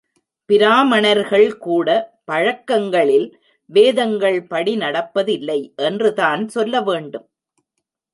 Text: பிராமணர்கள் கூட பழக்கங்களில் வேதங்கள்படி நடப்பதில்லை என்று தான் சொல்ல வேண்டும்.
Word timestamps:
பிராமணர்கள் 0.49 1.57
கூட 1.57 1.89
பழக்கங்களில் 2.25 3.27
வேதங்கள்படி 3.69 4.73
நடப்பதில்லை 4.75 5.59
என்று 5.81 6.13
தான் 6.13 6.47
சொல்ல 6.47 6.81
வேண்டும். 6.81 7.27